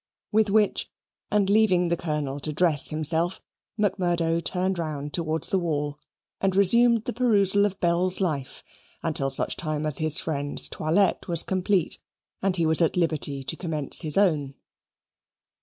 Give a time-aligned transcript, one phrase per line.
[0.31, 0.89] With which,
[1.29, 3.39] and leaving the Colonel to dress himself,
[3.77, 5.99] Macmurdo turned round towards the wall,
[6.39, 8.63] and resumed the perusal of Bell's Life,
[9.03, 12.01] until such time as his friend's toilette was complete
[12.41, 14.55] and he was at liberty to commence his own.